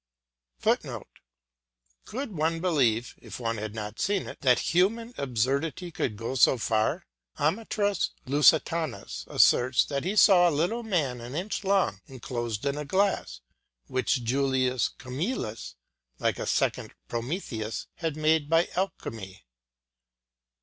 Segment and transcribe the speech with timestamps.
[0.57, 1.05] [Footnote:
[2.05, 6.57] Could one believe, if one had not seen it, that human absurdity could go so
[6.57, 7.05] far?
[7.37, 12.83] Amatus Lusitanus asserts that he saw a little man an inch long enclosed in a
[12.83, 13.41] glass,
[13.85, 15.75] which Julius Camillus,
[16.17, 19.43] like a second Prometheus, had made by alchemy.